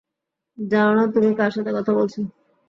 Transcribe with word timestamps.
জানো 0.57 0.91
না 0.97 1.03
তুমি 1.13 1.29
কার 1.35 1.51
সাথে 1.55 1.71
কথা 1.77 1.91
বলছো? 1.97 2.19